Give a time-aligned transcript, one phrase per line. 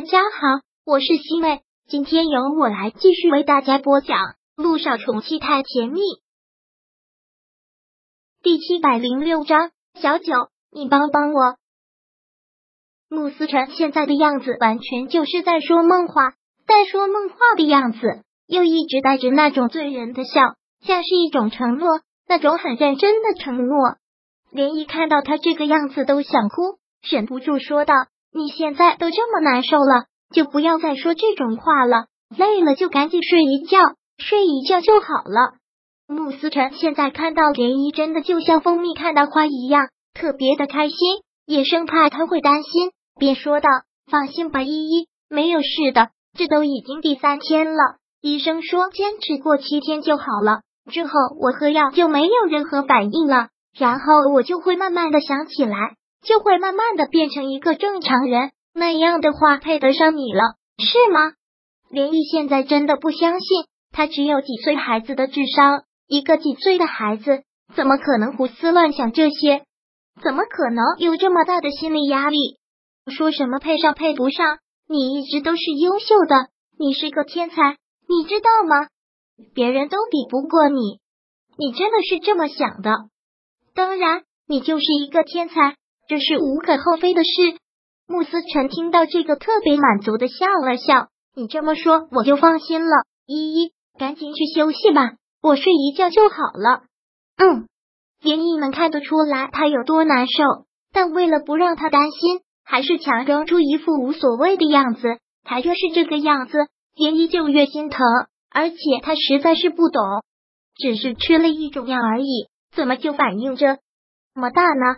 [0.00, 4.16] 大家好，我是西妹，今天由我来继续为大家播讲
[4.56, 6.00] 《路上宠妻太甜蜜》
[8.42, 9.72] 第七百零六章。
[10.00, 11.58] 小九，你帮帮我。
[13.10, 16.30] 穆思辰现在的样子完全就是在说梦话，
[16.66, 18.00] 在说梦话的样子
[18.46, 20.40] 又一直带着那种醉人的笑，
[20.80, 23.98] 像是一种承诺，那种很认真的承诺。
[24.50, 27.94] 连一看到他这个样子都想哭，忍不住说道。
[28.32, 32.06] 你现在都这么难受了，就不要再说这种话了。
[32.36, 33.78] 累了就赶紧睡一觉，
[34.18, 35.54] 睡一觉就好了。
[36.06, 40.96] 穆思辰现在看到涟漪，真的就像蜂蜜看到花一样，特别的开心，
[41.46, 43.68] 也生怕他会担心，便说道
[44.10, 46.10] ：“放心吧，依依，没有事的。
[46.38, 50.60] 这都已经第三天了，医生说坚持过七天就好了。
[50.90, 55.76] 之后我喝药就没有任何反应了，然后我就会慢慢的想起来。”
[56.22, 60.40] 就会慢慢的变成一个正常人，那样的话配得上你了，
[60.78, 61.32] 是吗？
[61.90, 67.42] 连毅现在真的不相信，他只有几岁孩子的智商，一个几岁的孩子
[67.74, 69.64] 怎么可能胡思乱想这些？
[70.22, 72.58] 怎么可能有这么大的心理压力？
[73.10, 74.58] 说什么配上配不上？
[74.86, 77.76] 你一直都是优秀的，你是个天才，
[78.08, 78.88] 你知道吗？
[79.54, 81.00] 别人都比不过你，
[81.56, 82.92] 你真的是这么想的？
[83.74, 85.76] 当然，你就是一个天才。
[86.10, 87.30] 这是无可厚非的事。
[88.08, 91.06] 穆思辰听到这个，特别满足的笑了笑。
[91.36, 92.90] 你这么说，我就放心了。
[93.26, 96.82] 依依，赶紧去休息吧，我睡一觉就好了。
[97.36, 97.68] 嗯，
[98.20, 100.42] 连毅能看得出来他有多难受，
[100.92, 105.18] 但为了不让他担心，还是强装出一副无所谓的样子。
[105.44, 106.58] 他越是这个样子，
[106.96, 108.00] 连毅就越心疼。
[108.50, 110.02] 而且他实在是不懂，
[110.74, 113.78] 只是吃了一种药而已，怎么就反应这
[114.34, 114.96] 么大呢？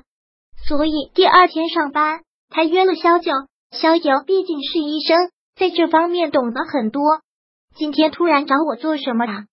[0.67, 3.33] 所以第二天上班，他约了萧九。
[3.73, 7.03] 萧九毕竟是医生，在这方面懂得很多。
[7.75, 9.45] 今天突然找我做什么啊？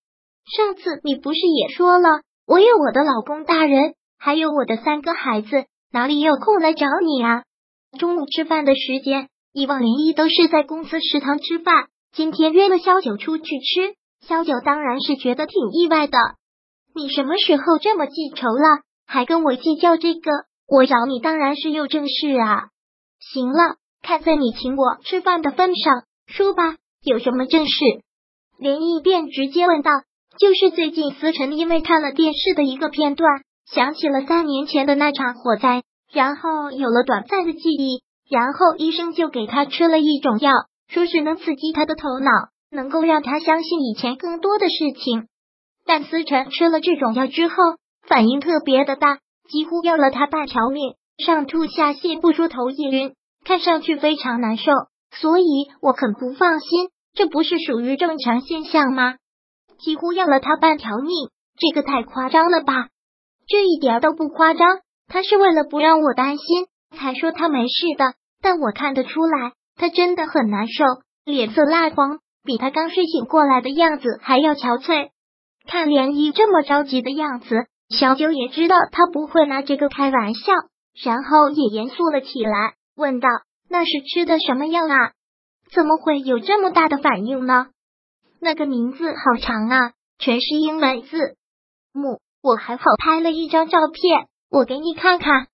[0.46, 7.44] 上次你不是也说了，我有我的老公大人，还有我的三个孩子，哪里有空来找你啊？
[7.98, 13.96] 中午吃饭的时间，以往林一都是在公司食堂吃饭，今天约了萧九出去吃。
[14.28, 16.18] 萧九当然是觉得挺意外的。
[16.94, 18.82] 你什么时候这么记仇了？
[19.08, 20.30] 还跟我计较这个？
[20.70, 22.70] 我找你当然是有正事啊！
[23.20, 27.72] 行了，看在你请我吃饭的份上，说吧，有什么正事？
[28.60, 29.90] 林毅便直接问道
[30.38, 35.82] ：“就是最近思辰因为看了电视的一个片段，想起了三年前的那场火灾，
[36.14, 40.52] 然后有了短暂的记忆，然后医生就给他吃了一种药，
[40.88, 42.30] 说是能刺激他的头脑，
[42.70, 45.28] 能够让他相信以前更多的事情。
[45.88, 47.56] 但思辰吃了这种药之后，
[48.08, 49.18] 反应特别的大。”
[49.50, 54.72] 几乎要了他半条命，上吐下泻，不说头也晕，看上去非常难受，
[55.12, 55.44] 所以
[55.82, 59.16] 我很不放心，这不是属于正常现象吗？
[59.80, 62.90] 几乎要了他半条命，这个太夸张了吧？
[63.48, 70.84] 这一点都不夸张，他是为了不让我担心才说他没事的，但我看得出来，他真的很难受，
[71.26, 75.10] 脸色蜡黄，比他刚睡醒过来的样子还要憔悴。
[75.66, 77.66] 看涟漪这么着急的样子。
[77.90, 80.54] 小九也知道他不会拿这个开玩笑，
[81.04, 83.28] 然后也严肃了起来，问道
[83.68, 85.12] ：“那是吃的什么药啊？
[85.72, 87.68] 怎么会有这么大的反应呢？”
[88.40, 91.36] 那个名字好长啊，全是英文字
[91.92, 92.20] 母。
[92.42, 95.48] 我还好拍了一张照片，我给你看看。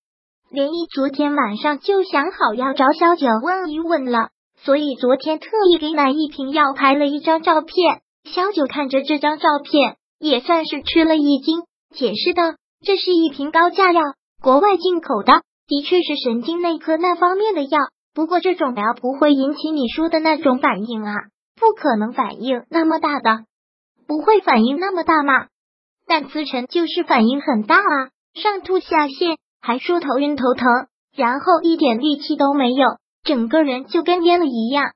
[0.50, 4.28] 连毅昨天晚上就想好要找小九问一问了，
[4.62, 8.02] 所以昨天特意给买一瓶药拍了一张照片。
[8.24, 11.64] 小九看着这张照片，也算是吃了一惊。
[11.96, 12.42] 解释道
[12.84, 14.02] ：“这是一瓶高价药，
[14.42, 15.32] 国外进口的，
[15.66, 17.78] 的确是神经内科那方面的药。
[18.14, 21.14] 不过这种药不会引起你说的那种反应啊，
[21.58, 23.44] 不可能反应那么大的，
[24.06, 25.46] 不会反应那么大吗？
[26.06, 30.68] 但思辰就是反应很大啊，上吐下泻，还说头晕头疼，
[31.16, 34.92] 然后一点力气都没有，整个人就跟蔫了一样。”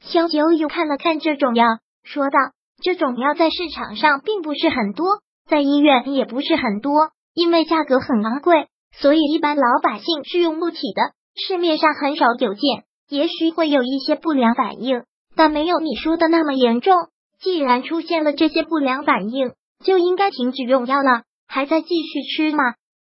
[0.00, 1.66] 萧九又看了看这种药，
[2.04, 2.38] 说道
[2.80, 5.18] ：“这种药在市场上并不是很多。”
[5.48, 11.12] 在医院也不是很多，因为价格很昂贵，所以一般老百姓是用不起的。
[11.36, 15.02] 市面上很少有见，也许会有一些不良反应，
[15.34, 16.94] 但没有你说的那么严重。
[17.40, 19.52] 既然出现了这些不良反应，
[19.84, 22.62] 就应该停止用药了，还在继续吃吗？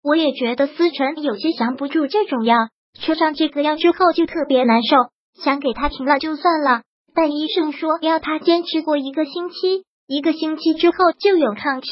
[0.03, 2.69] 我也觉得思辰有些降不住这种药，
[3.01, 4.97] 吃上这个药之后就特别难受，
[5.43, 6.83] 想给他停了就算了，
[7.15, 9.85] 但医生说要他坚持过一个星期。
[10.07, 11.89] 一个星期之后就有抗体，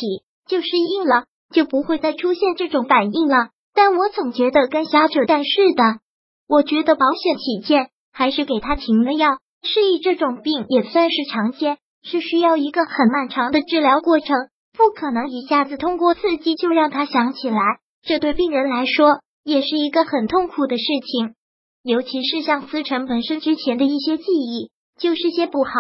[0.47, 3.49] 就适应了，就不会再出现这种反应了。
[3.75, 6.01] 但我总觉得跟瞎扯淡似的。
[6.47, 9.39] 我觉得保险起见，还是给他停了药。
[9.63, 14.37] 失忆这种病也算是常见，是需要一个很漫长的治疗过程，
[14.77, 17.59] 不可能一下子通过刺激就让他想起来。
[18.03, 21.35] 这对病人来说也是一个很痛苦的事情，
[21.83, 25.71] 尤其是像思成本身之前的一些记忆，就是些不好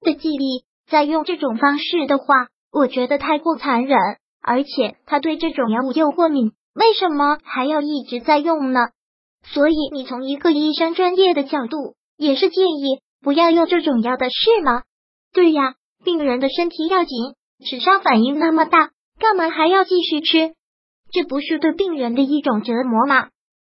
[0.00, 0.65] 的记忆。
[0.88, 3.98] 再用这种方式的话，我觉得太过残忍。
[4.40, 8.78] 而且他对这种药物又过敏，为什么还要一直在用呢？
[9.42, 14.82] 所以你从一个医生专业的角度，也是建议不要用这种药的是吗？
[15.32, 15.74] 对呀，
[16.04, 17.34] 病人的身体要紧，
[17.64, 20.54] 齿上反应那么大，干嘛还要继续吃？
[21.10, 23.28] 这不是对病人的一种折磨吗？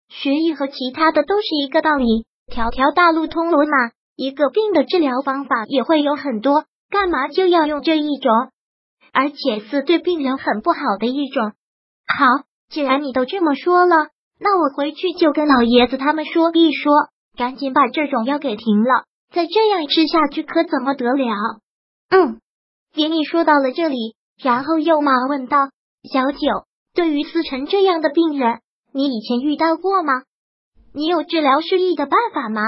[0.08, 6.64] 学医和其他的都是一个道理，条条大路通罗马，一个病的治疗方法也会有很多，
[6.94, 8.32] 干嘛就要用这一种？
[9.12, 11.50] 而且是对病人很不好的一种。
[12.06, 16.92] 好，既然你都这么说了，那我回去就跟老爷子他们说一说，
[17.36, 19.06] 赶紧把这种药给停了。
[19.32, 21.34] 再这样吃下去可怎么得了？
[22.10, 22.40] 嗯，
[22.94, 25.70] 连你说到了这里，然后又忙问道
[26.08, 26.38] ：“小九，
[26.94, 28.60] 对于思成这样的病人，
[28.92, 30.22] 你以前遇到过吗？
[30.92, 32.62] 你有治疗失忆的办法吗？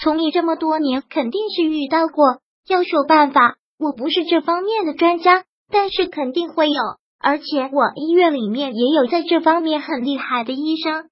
[0.00, 2.40] 从你这么多年，肯定是遇到过。
[2.66, 5.44] 要说办法，我不是这方面的专家。”
[5.74, 6.82] 但是肯定会有，
[7.18, 11.08] 而且我医院里面也有在这方面很厉害的医生。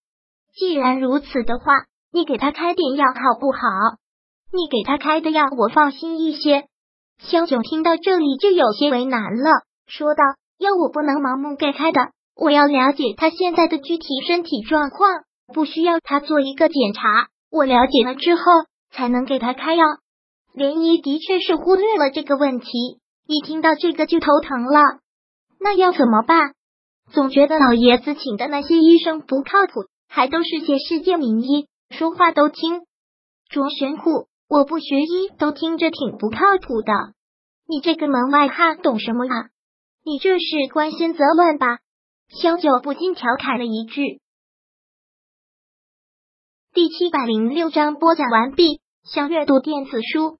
[0.55, 3.59] 既然如此的话，你给他开点药好不好？
[4.53, 6.67] 你给他开的药我放心一些。
[7.21, 10.23] 萧九听到这里就有些为难了，说道
[10.61, 15.23] ：“药我不能盲目给开的，我要了解他现在的具体身体状况，
[15.55, 18.43] 不需要他做一个检查，我了解了之后
[18.91, 19.87] 才能给他开药。”
[20.55, 22.69] 涟漪的确是忽略了这个问题。
[23.27, 25.01] 一听到这个就头疼了，
[25.61, 26.55] 那要怎么办？
[27.13, 32.83] 总觉得老爷子请的那些医生不靠谱，还都是些世界名医，说话都听
[33.49, 34.27] 卓玄虎。
[34.49, 36.93] 我不学医，都听着挺不靠谱的。
[37.69, 39.51] 你这个门外汉懂什么啊？
[40.05, 41.79] 你这是关心则乱吧？
[42.29, 44.21] 萧九不禁调侃了一句。
[46.73, 48.81] 第七百零六章播讲完毕。
[49.03, 50.40] 想阅读电子书，